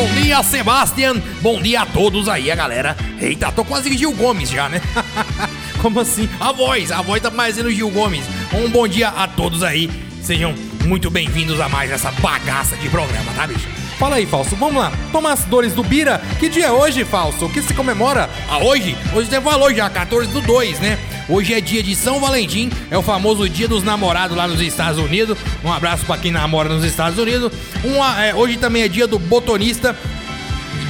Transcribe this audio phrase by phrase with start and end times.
[0.00, 1.16] Bom dia, Sebastian.
[1.42, 2.96] Bom dia a todos aí, a galera.
[3.20, 4.80] Eita, tô quase Gil Gomes já, né?
[5.82, 6.26] Como assim?
[6.40, 8.24] A voz, a voz tá parecendo Gil Gomes.
[8.54, 9.90] Um bom dia a todos aí.
[10.22, 10.54] Sejam
[10.86, 13.68] muito bem-vindos a mais essa bagaça de programa, tá, bicho?
[13.98, 14.90] Fala aí, Falso, vamos lá.
[15.12, 17.44] Tomás Dores do Bira, que dia é hoje, Falso?
[17.44, 18.30] O que se comemora?
[18.48, 18.96] Ah, hoje?
[19.12, 20.98] Hoje você falou já, 14 do 2, né?
[21.30, 24.98] Hoje é dia de São Valentim, é o famoso dia dos namorados lá nos Estados
[24.98, 25.38] Unidos.
[25.64, 27.52] Um abraço pra quem namora nos Estados Unidos.
[27.84, 29.96] Uma, é, hoje também é dia do botonista,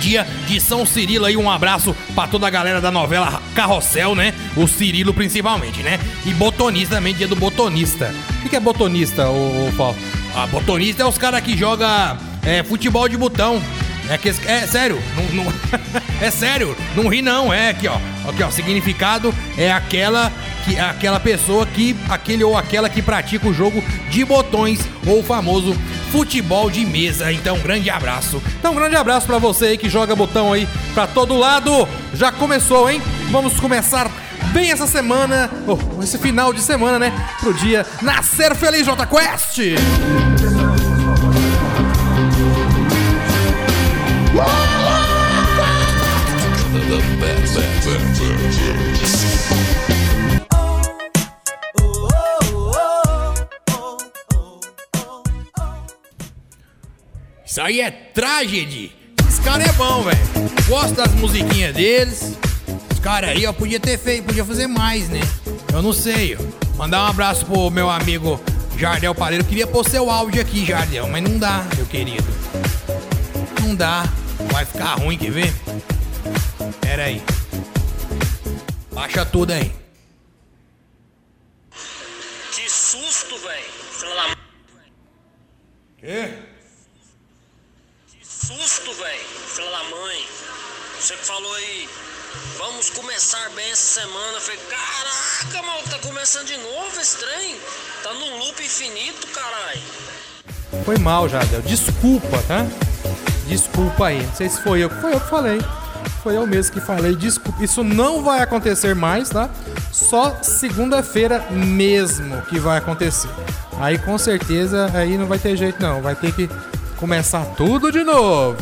[0.01, 4.33] dia de São Cirilo aí, um abraço pra toda a galera da novela Carrossel, né?
[4.56, 6.01] O Cirilo principalmente, né?
[6.25, 8.15] E botonista também, dia do botonista.
[8.43, 9.97] O que é botonista, ô, ô Paulo?
[10.34, 13.62] Ah, botonista é os caras que joga é, futebol de botão.
[14.09, 15.53] É, que, é sério, não, não-
[16.21, 17.97] é sério, não ri não, é aqui ó,
[18.29, 20.33] aqui ó, significado é aquela
[20.65, 25.23] que aquela pessoa que aquele ou aquela que pratica o jogo de botões ou o
[25.23, 25.75] famoso
[26.11, 27.33] futebol de mesa.
[27.33, 28.43] Então, um grande abraço.
[28.59, 31.89] Então, um grande abraço pra você aí que joga botão aí pra todo lado.
[32.15, 33.01] Já começou, hein?
[33.31, 34.11] Vamos começar
[34.53, 37.13] bem essa semana, oh, esse final de semana, né?
[37.41, 40.40] Pro dia Nascer Feliz J Quest.
[57.50, 58.93] Isso aí é tragedy.
[59.28, 60.19] Esse cara é bom, velho.
[60.69, 62.39] Gosto das musiquinhas deles.
[62.93, 65.21] Os caras aí, ó, podia ter feito, podia fazer mais, né?
[65.72, 66.78] Eu não sei, ó.
[66.78, 68.41] Mandar um abraço pro meu amigo
[68.78, 69.44] Jardel Pareiro.
[69.44, 72.25] Queria pôr seu áudio aqui, Jardel, mas não dá, meu querido.
[73.60, 74.05] Não dá.
[74.53, 75.53] Vai ficar ruim, quer ver?
[76.81, 77.21] Pera aí.
[79.00, 79.72] Baixa tudo aí.
[82.53, 83.65] Que susto, velho.
[85.97, 86.34] Quê?
[88.10, 89.25] Que susto, velho.
[89.25, 90.28] Filha da mãe.
[90.99, 91.89] Você que falou aí.
[92.59, 94.34] Vamos começar bem essa semana.
[94.34, 97.57] Eu falei, caraca, mal, tá começando de novo esse trem?
[98.03, 99.80] Tá num loop infinito, caralho.
[100.84, 101.63] Foi mal, Jardel.
[101.63, 102.66] Desculpa, tá?
[103.47, 104.22] Desculpa aí.
[104.27, 104.91] Não sei se foi eu.
[104.91, 105.59] Foi eu que falei.
[106.22, 107.15] Foi eu mesmo que falei.
[107.15, 107.63] Desculpa.
[107.63, 109.49] Isso não vai acontecer mais, tá?
[109.91, 113.31] Só segunda-feira mesmo que vai acontecer.
[113.78, 116.03] Aí com certeza aí não vai ter jeito não.
[116.03, 116.49] Vai ter que
[116.97, 118.57] começar tudo de novo.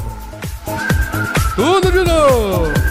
[1.57, 2.88] Tudo de novo.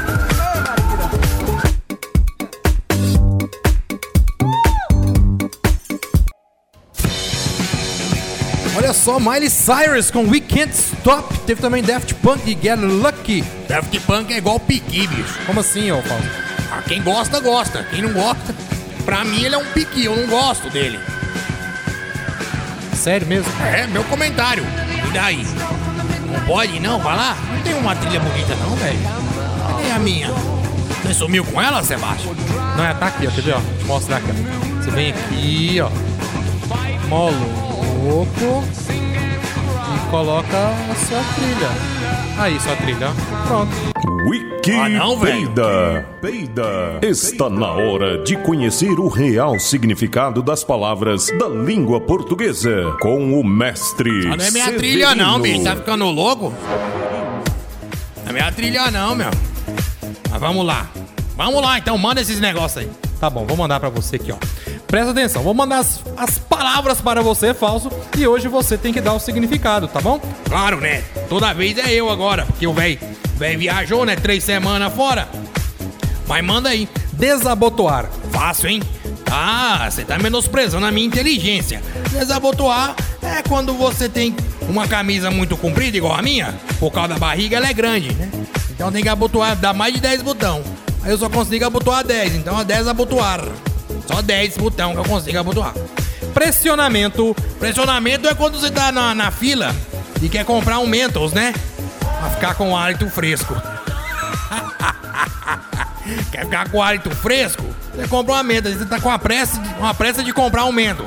[9.07, 11.33] Só, Miley Cyrus com We Can't Stop.
[11.45, 13.41] Teve também Daft Punk e Get Lucky.
[13.65, 15.39] Daft Punk é igual piqui, bicho.
[15.45, 16.25] Como assim, ô Paulo?
[16.69, 17.83] Ah, quem gosta, gosta.
[17.89, 18.53] Quem não gosta,
[19.05, 20.99] pra mim ele é um piqui, eu não gosto dele.
[22.93, 23.49] Sério mesmo?
[23.63, 24.65] É, meu comentário.
[25.07, 25.47] E daí?
[26.29, 27.37] Não pode não falar?
[27.49, 28.99] Não tem uma trilha bonita não, velho.
[29.69, 30.27] Cadê a minha?
[31.03, 32.35] Você sumiu com ela, Sebastião?
[32.75, 33.31] Não, é, tá aqui, ó.
[33.31, 33.59] Quer ver, ó?
[33.59, 34.81] Deixa eu mostrar aqui, ó.
[34.83, 35.89] Você vem aqui, ó.
[37.07, 38.86] Moloco.
[40.09, 41.69] Coloca a sua trilha.
[42.37, 43.09] Aí, sua trilha.
[43.45, 43.71] Pronto.
[44.29, 44.83] Wikipedia.
[44.83, 45.51] Ah, não, velho.
[46.21, 46.99] Peida.
[47.01, 53.43] Está na hora de conhecer o real significado das palavras da língua portuguesa com o
[53.43, 54.09] mestre.
[54.31, 54.77] Ah, não é minha Severino.
[54.77, 55.63] trilha não, bicho.
[55.63, 56.53] Tá ficando louco?
[58.23, 59.31] Não é minha trilha não, meu.
[60.29, 60.87] Mas vamos lá.
[61.35, 61.97] Vamos lá, então.
[61.97, 62.89] Manda esses negócios aí.
[63.19, 64.37] Tá bom, vou mandar pra você aqui, ó.
[64.87, 69.01] Presta atenção, vou mandar as, as palavras para você, falso, e hoje você tem que
[69.01, 70.19] dar o significado, tá bom?
[70.45, 71.03] Claro, né?
[71.27, 72.45] Toda vez é eu agora.
[72.45, 72.97] Porque o velho
[73.59, 74.15] viajou, né?
[74.15, 75.27] Três semanas fora.
[76.25, 76.87] Mas manda aí.
[77.13, 78.09] Desabotoar.
[78.31, 78.83] Fácil, hein?
[79.29, 81.81] Ah, você tá menosprezando a minha inteligência.
[82.11, 84.35] Desabotoar é quando você tem
[84.69, 86.53] uma camisa muito comprida, igual a minha.
[86.79, 88.29] Por causa da barriga, ela é grande, né?
[88.69, 90.63] Então tem que abotoar, dá mais de 10 botão.
[91.03, 93.41] Aí eu só consigo abotoar 10, então é 10 abotoar.
[94.07, 95.73] Só 10 botão que eu consigo abotoar.
[96.33, 97.35] Pressionamento.
[97.59, 99.75] Pressionamento é quando você tá na, na fila
[100.21, 101.53] e quer comprar um Mentos, né?
[102.19, 103.55] Pra ficar com o hálito fresco.
[106.31, 107.63] quer ficar com o hálito fresco?
[107.95, 108.73] Você compra uma Mentos.
[108.75, 111.05] Você tá com uma pressa, de- uma pressa de comprar um Mentos.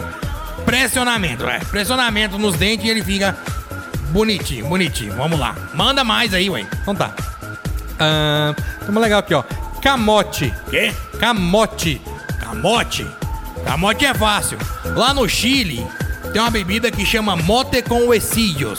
[0.64, 1.58] Pressionamento, é.
[1.60, 3.36] Pressionamento nos dentes e ele fica
[4.10, 5.14] bonitinho, bonitinho.
[5.16, 5.54] Vamos lá.
[5.74, 6.66] Manda mais aí, ué.
[6.82, 7.12] Então tá.
[8.88, 9.42] Uma legal aqui, ó.
[9.82, 10.52] Camote.
[10.68, 10.92] Quê?
[11.18, 12.00] Camote.
[12.60, 13.06] Camote?
[13.64, 14.58] Camote é fácil.
[14.94, 15.86] Lá no Chile
[16.30, 18.78] tem uma bebida que chama mote com huesillos.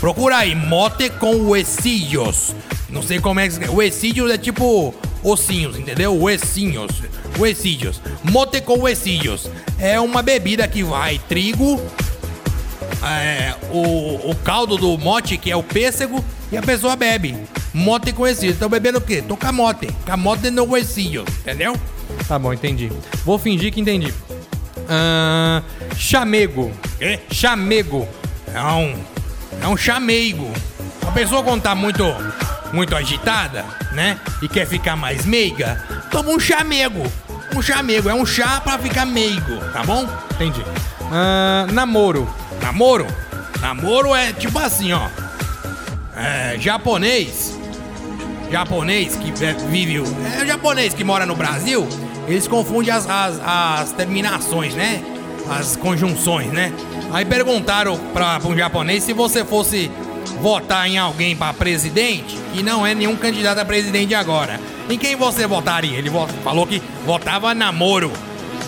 [0.00, 2.54] Procura aí, mote com huesillos.
[2.88, 3.68] Não sei como é que.
[3.68, 6.18] Huesillos é tipo ossinhos, entendeu?
[6.18, 7.02] Huesinhos.
[7.38, 8.00] Huesillos.
[8.24, 9.50] Mote com huesillos.
[9.78, 11.78] É uma bebida que vai trigo,
[13.04, 17.36] é, o, o caldo do mote, que é o pêssego, e a pessoa bebe.
[17.74, 18.56] Mote com huesillos.
[18.56, 19.20] Então bebendo o quê?
[19.20, 19.86] Tô camote.
[20.06, 21.76] Camote no huesillo, entendeu?
[22.26, 22.90] Tá bom, entendi.
[23.24, 24.12] Vou fingir que entendi.
[24.88, 25.62] Ah,
[25.96, 26.72] chamego.
[26.98, 27.20] Quê?
[27.30, 28.08] Chamego.
[28.52, 28.94] É um.
[29.62, 30.50] É um chameigo.
[31.06, 32.04] A pessoa quando tá muito.
[32.72, 34.18] Muito agitada, né?
[34.42, 37.02] E quer ficar mais meiga, toma um chamego.
[37.56, 38.10] Um chamego.
[38.10, 40.06] É um chá pra ficar meigo, tá bom?
[40.32, 40.62] Entendi.
[41.10, 42.28] Ah, namoro.
[42.60, 43.06] Namoro?
[43.62, 45.08] Namoro é tipo assim, ó.
[46.14, 47.56] É, japonês.
[48.50, 49.32] Japonês que
[49.68, 50.02] vive.
[50.38, 51.88] É japonês que mora no Brasil.
[52.28, 55.02] Eles confundem as, as, as terminações, né?
[55.50, 56.72] As conjunções, né?
[57.10, 59.90] Aí perguntaram pra um japonês se você fosse
[60.42, 64.60] votar em alguém pra presidente, que não é nenhum candidato a presidente agora.
[64.90, 65.98] Em quem você votaria?
[65.98, 66.10] Ele
[66.44, 68.12] falou que votava namoro.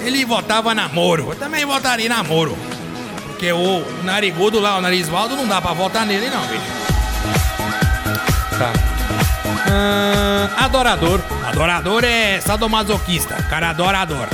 [0.00, 1.28] Ele votava namoro.
[1.30, 2.56] Eu também votaria namoro.
[3.26, 6.62] Porque o narigudo lá, o narisvaldo, não dá pra votar nele, não, bicho.
[8.58, 8.72] Tá.
[9.70, 11.20] Ah, adorador.
[11.50, 13.34] Adorador é sadomasoquista.
[13.50, 14.28] Cara adorador.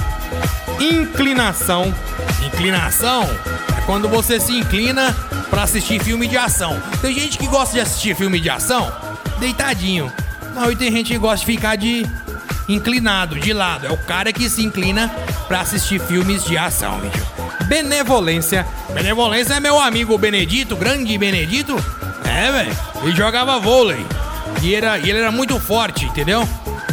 [0.79, 1.95] Inclinação.
[2.45, 3.23] Inclinação
[3.77, 5.17] é quando você se inclina
[5.49, 6.79] pra assistir filme de ação.
[7.01, 8.93] Tem gente que gosta de assistir filme de ação
[9.39, 10.13] deitadinho.
[10.71, 12.07] E tem gente que gosta de ficar de
[12.69, 13.87] inclinado, de lado.
[13.87, 15.09] É o cara que se inclina
[15.49, 17.25] pra assistir filmes de ação, bicho.
[17.65, 18.67] Benevolência.
[18.93, 21.77] Benevolência é meu amigo Benedito, grande Benedito.
[22.25, 22.77] É, velho.
[23.03, 24.05] Ele jogava vôlei.
[24.63, 26.47] E, era, e ele era muito forte, entendeu?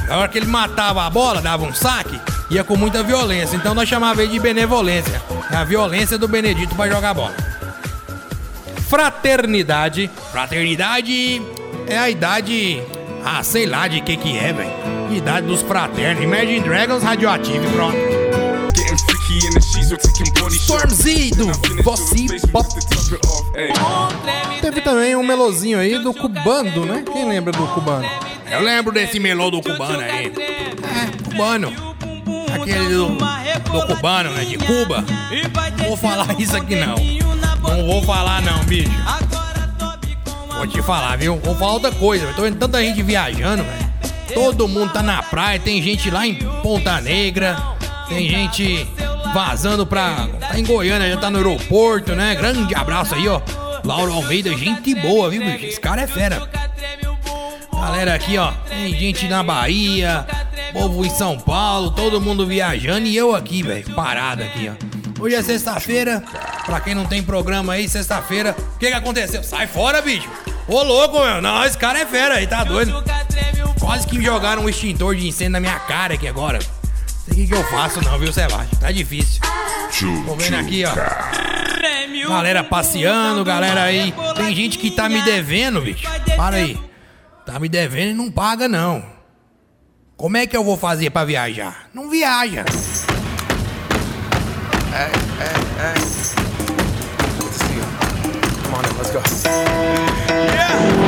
[0.08, 2.20] Na hora que ele matava a bola, dava um saque,
[2.50, 3.56] ia com muita violência.
[3.56, 5.22] Então nós chamava ele de benevolência.
[5.52, 7.36] É a violência do Benedito pra jogar bola.
[8.90, 10.10] Fraternidade.
[10.32, 11.42] Fraternidade
[11.88, 12.82] é a idade.
[13.26, 14.72] Ah, sei lá de que que é, velho.
[15.12, 16.24] Idade dos fraternos.
[16.24, 17.98] Imagine Dragons radioativo pronto.
[20.52, 21.48] Stormzy do
[21.84, 22.68] Bossy Pop.
[24.62, 27.04] Teve também um melozinho aí do Cubando, né?
[27.12, 28.08] Quem lembra do Cubano?
[28.54, 30.28] Eu lembro desse melô do cubano aí.
[30.28, 31.74] É, cubano.
[32.54, 34.46] Aquele do, do cubano, né?
[34.46, 35.04] De Cuba.
[35.80, 36.96] Não vou falar isso aqui não.
[36.96, 38.92] Não vou falar não, bicho.
[40.56, 41.38] Vou te falar, viu?
[41.38, 42.26] Vou falar outra coisa.
[42.26, 43.94] Eu tô vendo tanta gente viajando, velho.
[44.36, 45.60] Todo mundo tá na praia.
[45.60, 47.58] Tem gente lá em Ponta Negra.
[48.08, 48.88] Tem gente
[49.34, 50.28] vazando pra.
[50.40, 52.36] Tá em Goiânia, já tá no aeroporto, né?
[52.36, 53.42] Grande abraço aí, ó.
[53.84, 55.66] Lauro Almeida, gente boa, viu, bicho?
[55.66, 56.48] Esse cara é fera.
[57.86, 60.26] Galera aqui, ó, tem gente na Bahia,
[60.72, 65.22] povo em São Paulo, todo mundo viajando e eu aqui, velho, parado aqui, ó.
[65.22, 66.24] Hoje é sexta-feira,
[66.66, 69.44] pra quem não tem programa aí, sexta-feira, o que que aconteceu?
[69.44, 70.30] Sai fora, bicho!
[70.66, 73.04] Ô louco, meu, não, esse cara é fera aí, tá doido?
[73.82, 76.60] Quase que jogaram um extintor de incêndio na minha cara aqui agora.
[76.62, 78.80] sei o que, que eu faço não, viu, Sebastião?
[78.80, 79.42] Tá difícil.
[80.26, 82.30] Tô vendo aqui, ó.
[82.30, 84.14] Galera passeando, galera aí.
[84.38, 86.08] Tem gente que tá me devendo, bicho.
[86.38, 86.93] Para aí.
[87.46, 89.04] Tá me devendo e não paga, não.
[90.16, 91.90] Como é que eu vou fazer pra viajar?
[91.94, 92.64] Não viaja.
[98.64, 101.03] Come on in, let's go.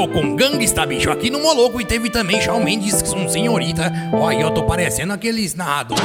[0.00, 1.80] Darko com Gangsta, bicho, aqui no Moloco.
[1.80, 3.92] E teve também Shawn Mendes, um senhorita.
[4.12, 6.02] Ó, aí eu tô parecendo aqueles narradores.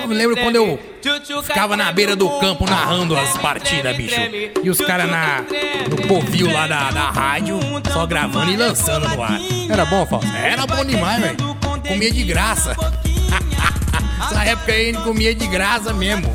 [0.00, 0.78] Eu me lembro quando eu
[1.42, 4.20] ficava na beira do campo narrando as partidas, bicho.
[4.62, 5.44] E os caras na,
[5.88, 7.58] no povil lá da, da rádio,
[7.92, 9.40] só gravando e lançando no ar.
[9.70, 10.30] Era bom, Fausto?
[10.36, 11.36] Era bom demais, velho.
[11.86, 12.76] Comia de graça.
[14.22, 16.30] Essa época aí a gente comia de graça mesmo.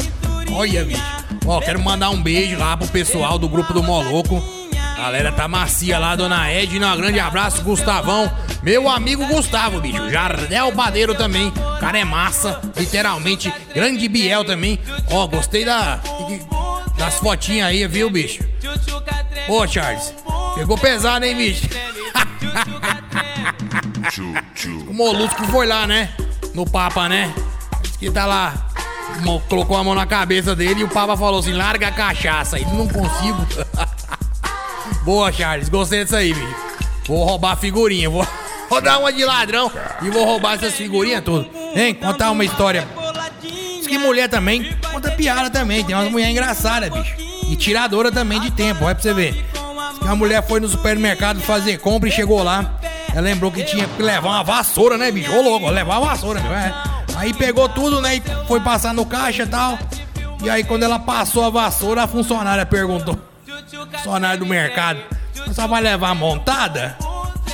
[0.53, 1.03] Olha, bicho.
[1.45, 4.56] Ó, quero mandar um beijo lá pro pessoal do grupo do Moloco.
[4.97, 6.93] Galera tá macia lá, dona Edna.
[6.93, 8.31] Um grande abraço, Gustavão.
[8.63, 10.09] Meu amigo Gustavo, bicho.
[10.09, 11.49] Jardel Padeiro também.
[11.49, 13.53] O cara é massa, literalmente.
[13.75, 14.79] Grande Biel também.
[15.11, 15.99] Ó, gostei da,
[16.97, 18.43] das fotinhas aí, viu, bicho?
[19.47, 20.13] Ô, Charles.
[20.55, 21.67] Pegou pesado, hein, bicho?
[24.87, 26.09] O Molusco foi lá, né?
[26.53, 27.31] No Papa, né?
[27.81, 28.53] Diz que tá lá.
[29.47, 32.57] Colocou a mão na cabeça dele e o Papa falou assim: larga a cachaça.
[32.57, 33.45] Ele não consigo.
[35.07, 35.69] Boa, Charles.
[35.69, 36.55] Gostei disso aí, bicho.
[37.07, 38.09] Vou roubar a figurinha.
[38.09, 38.27] Vou,
[38.69, 39.71] vou dar uma de ladrão
[40.01, 41.49] e vou roubar essas figurinhas tudo.
[41.73, 41.93] Hein?
[41.93, 42.85] Contar uma história.
[43.41, 45.81] Diz que mulher também conta piada também.
[45.81, 47.15] Tem umas mulheres engraçadas, bicho.
[47.49, 49.31] E tiradora também de tempo, vai pra você ver.
[49.31, 52.77] Diz que uma mulher foi no supermercado fazer compra e chegou lá.
[53.09, 55.31] Ela lembrou que tinha que levar uma vassoura, né, bicho?
[55.31, 56.51] Ô, louco, levar uma vassoura, meu.
[56.51, 56.83] É.
[57.15, 59.79] Aí pegou tudo, né, e foi passar no caixa e tal.
[60.43, 63.17] E aí, quando ela passou a vassoura, a funcionária perguntou:
[63.97, 64.99] Funcionário do mercado,
[65.33, 66.95] você só vai levar montada?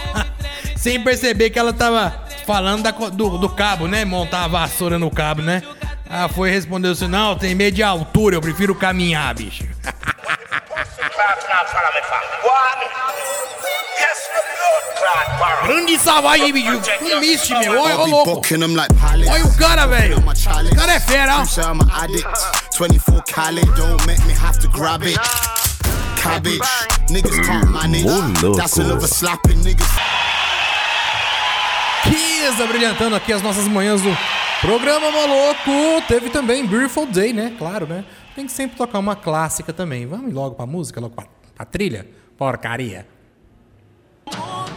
[0.76, 2.14] Sem perceber que ela tava
[2.46, 4.04] falando da do, do cabo, né?
[4.06, 5.64] Montar a vassoura no cabo, né?
[6.10, 9.66] Ela foi e respondeu assim: Não, tem medo de altura, eu prefiro caminhar, bicho.
[15.66, 16.82] Grande savagem, bicho.
[17.02, 17.82] Um mist, meu.
[17.82, 18.42] Olha, ô louco.
[18.52, 20.18] Olha o cara, velho.
[20.20, 21.40] O cara é fera, ó.
[21.40, 22.28] Two say I'm an addict.
[22.78, 25.18] 24 Cali, don't make me have to grab it.
[26.24, 26.60] Cabbage,
[27.10, 28.06] niggas can't manage.
[28.56, 29.88] That's another slapping niggas.
[32.70, 34.18] Brilhantando aqui as nossas manhãs do
[34.62, 36.02] programa Moloco.
[36.08, 37.54] Teve também Beautiful Day, né?
[37.58, 38.06] Claro, né?
[38.36, 40.06] Tem que sempre tocar uma clássica também.
[40.06, 41.26] Vamos logo pra música, logo pra,
[41.56, 42.08] pra trilha?
[42.38, 43.06] Porcaria.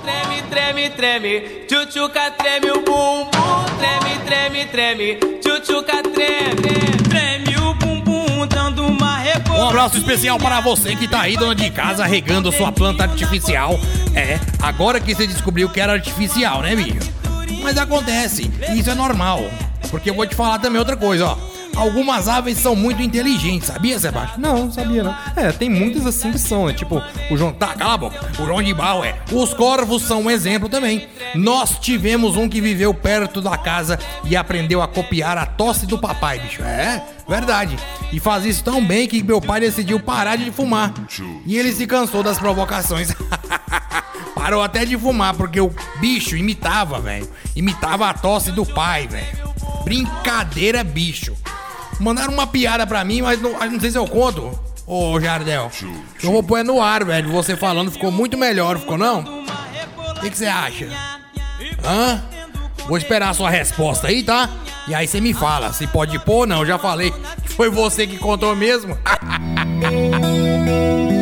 [0.02, 3.30] Treme, treme, treme, tchutchuca treme o bumbum.
[3.78, 7.08] Treme, treme, treme, tchutchuca treme.
[7.08, 7.45] Treme
[9.50, 13.78] Um abraço especial para você que tá aí, dona de casa, regando sua planta artificial.
[14.14, 17.10] É, agora que você descobriu que era artificial, né, bicho?
[17.62, 19.44] Mas acontece, isso é normal.
[19.90, 21.55] Porque eu vou te falar também outra coisa, ó.
[21.76, 24.40] Algumas aves são muito inteligentes, sabia, Sebastião?
[24.40, 25.14] Não, sabia não.
[25.36, 26.72] É, tem muitas assim que são, né?
[26.72, 27.52] Tipo, o João.
[27.52, 28.30] Tá, cala a boca.
[28.38, 29.14] O João de Bauer.
[29.30, 31.06] Os corvos são um exemplo também.
[31.34, 35.98] Nós tivemos um que viveu perto da casa e aprendeu a copiar a tosse do
[35.98, 36.62] papai, bicho.
[36.62, 37.76] É, verdade.
[38.10, 40.94] E faz isso tão bem que meu pai decidiu parar de fumar.
[41.44, 43.12] E ele se cansou das provocações.
[44.34, 47.28] Parou até de fumar, porque o bicho imitava, velho.
[47.54, 49.54] Imitava a tosse do pai, velho.
[49.84, 51.36] Brincadeira, bicho.
[51.98, 54.58] Mandaram uma piada pra mim, mas não, não sei se eu conto.
[54.86, 55.70] Ô, Jardel.
[56.22, 57.30] Eu vou pôr no ar, velho.
[57.32, 59.44] Você falando ficou muito melhor, ficou não?
[60.16, 60.88] O que que você acha?
[61.84, 62.22] Hã?
[62.86, 64.48] Vou esperar a sua resposta aí, tá?
[64.86, 66.60] E aí você me fala se pode pôr ou não.
[66.60, 67.12] Eu já falei
[67.42, 68.96] que foi você que contou mesmo.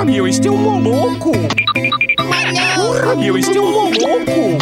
[0.00, 1.30] Porra, meu, este é um moloco!
[2.74, 4.56] Porra, meu, este é um moloco!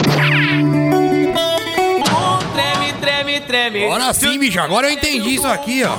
[2.52, 3.85] Treme, treme, treme.
[3.85, 4.59] Agora sim, bicho.
[4.59, 5.97] Agora eu entendi isso aqui, ó.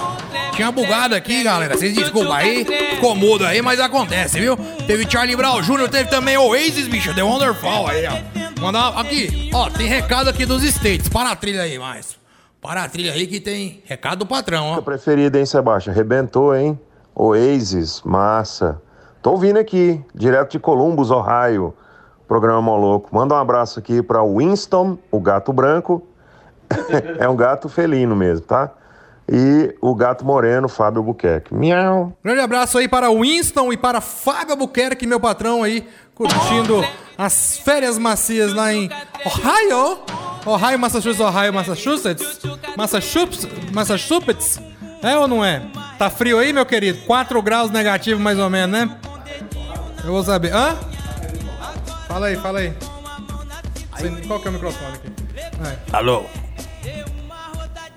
[0.54, 1.78] Tinha bugado aqui, galera.
[1.78, 2.66] Vocês desculpa aí.
[2.66, 4.58] Ficou mudo aí, mas acontece, viu?
[4.86, 7.16] Teve Charlie Brown Jr., teve também Oasis, bicho.
[7.16, 8.60] The Wonderful aí, ó.
[8.60, 9.50] Mandar aqui.
[9.54, 11.08] Ó, tem recado aqui dos States.
[11.08, 12.18] Para a trilha aí, mais.
[12.62, 14.82] Para a trilha aí que tem recado do patrão, ó.
[14.82, 15.94] preferida, hein, Sebastião?
[15.94, 16.78] Arrebentou, hein?
[17.16, 18.82] Oasis, massa.
[19.22, 21.74] Tô ouvindo aqui, direto de Columbus, Ohio.
[22.30, 23.10] Programa Moloco.
[23.12, 26.08] Manda um abraço aqui para Winston, o gato branco,
[27.18, 28.70] é um gato felino mesmo, tá?
[29.28, 31.54] E o gato moreno, Fábio Buquerque.
[31.56, 32.14] Miau.
[32.24, 36.86] Grande abraço aí para Winston e para Fábio Albuquerque, meu patrão aí, curtindo
[37.18, 38.90] as férias macias lá em
[39.26, 39.98] Ohio.
[40.46, 42.40] Ohio, Massachusetts, Ohio, Massachusetts.
[42.78, 44.60] Massachusetts, Massachusetts.
[45.02, 45.64] É ou não é?
[45.98, 47.00] Tá frio aí, meu querido?
[47.06, 49.00] 4 graus negativo mais ou menos, né?
[50.04, 50.54] Eu vou saber.
[50.54, 50.78] Hã?
[52.08, 52.74] Fala aí, fala aí.
[54.28, 55.12] Qual que é o microfone aqui?
[55.64, 55.78] Aí.
[55.92, 56.26] Alô?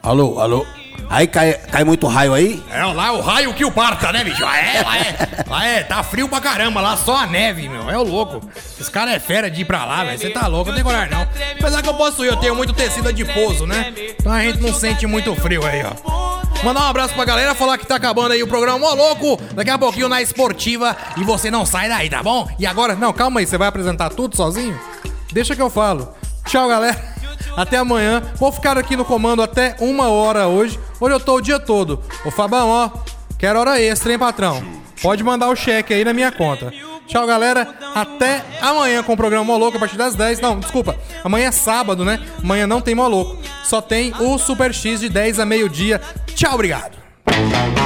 [0.03, 0.67] Alô, alô?
[1.09, 2.63] Aí cai, cai muito raio aí?
[2.71, 4.43] É, lá o raio que o parta, né, bicho?
[4.43, 7.91] Lá é, lá é, lá é, tá frio pra caramba, lá só a neve, meu,
[7.91, 8.41] é o louco.
[8.81, 11.11] Esse cara é fera de ir pra lá, velho, você tá louco, não tem coragem
[11.11, 11.29] não.
[11.61, 13.93] Apesar que eu posso ir, eu tenho muito tecido adiposo, né?
[14.19, 16.42] Então a gente não sente muito frio aí, ó.
[16.63, 19.71] Mandar um abraço pra galera, falar que tá acabando aí o programa Mó Louco, daqui
[19.71, 22.49] a pouquinho na esportiva e você não sai daí, tá bom?
[22.57, 24.79] E agora, não, calma aí, você vai apresentar tudo sozinho?
[25.33, 26.15] Deixa que eu falo.
[26.47, 26.97] Tchau, galera.
[27.57, 28.23] Até amanhã.
[28.37, 30.79] Vou ficar aqui no comando até uma hora hoje.
[31.01, 32.01] Hoje eu tô o dia todo.
[32.25, 32.91] Ô Fabão, ó,
[33.39, 34.63] quero hora extra, hein, patrão?
[35.03, 36.73] Pode mandar o cheque aí na minha conta.
[37.09, 37.75] Tchau, galera.
[37.95, 40.41] Até amanhã com o programa Moloco a partir das 10.
[40.41, 40.97] Não, desculpa.
[41.25, 42.21] Amanhã é sábado, né?
[42.43, 43.37] Amanhã não tem Moloco.
[43.65, 46.01] Só tem o Super X de 10 a meio-dia.
[46.43, 47.82] Tchau, obrigado.